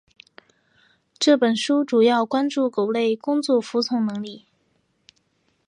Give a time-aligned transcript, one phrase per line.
[1.19, 4.47] 这本书主要关注狗类工作服从能力。